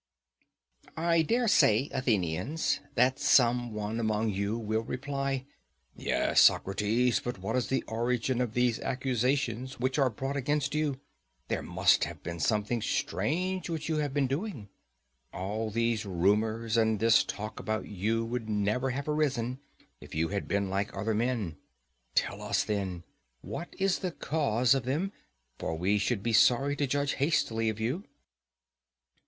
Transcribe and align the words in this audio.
I 0.97 1.21
dare 1.21 1.47
say, 1.47 1.87
Athenians, 1.93 2.79
that 2.95 3.19
some 3.19 3.71
one 3.71 3.99
among 3.99 4.31
you 4.31 4.57
will 4.57 4.81
reply, 4.81 5.45
"Yes, 5.95 6.41
Socrates, 6.41 7.21
but 7.23 7.37
what 7.37 7.55
is 7.55 7.67
the 7.67 7.83
origin 7.83 8.41
of 8.41 8.55
these 8.55 8.79
accusations 8.79 9.79
which 9.79 9.99
are 9.99 10.09
brought 10.09 10.35
against 10.35 10.73
you; 10.73 10.99
there 11.49 11.61
must 11.61 12.05
have 12.05 12.23
been 12.23 12.39
something 12.39 12.81
strange 12.81 13.69
which 13.69 13.89
you 13.89 13.97
have 13.97 14.11
been 14.11 14.25
doing? 14.25 14.69
All 15.33 15.69
these 15.69 16.03
rumours 16.03 16.77
and 16.77 16.99
this 16.99 17.23
talk 17.23 17.59
about 17.59 17.85
you 17.87 18.25
would 18.25 18.49
never 18.49 18.89
have 18.89 19.07
arisen 19.07 19.59
if 19.99 20.15
you 20.15 20.29
had 20.29 20.47
been 20.47 20.67
like 20.67 20.91
other 20.97 21.13
men: 21.13 21.57
tell 22.15 22.41
us, 22.41 22.63
then, 22.63 23.03
what 23.41 23.71
is 23.77 23.99
the 23.99 24.09
cause 24.11 24.73
of 24.73 24.83
them, 24.85 25.11
for 25.59 25.77
we 25.77 25.99
should 25.99 26.23
be 26.23 26.33
sorry 26.33 26.75
to 26.77 26.87
judge 26.87 27.13
hastily 27.21 27.69
of 27.69 27.79
you." 27.79 28.03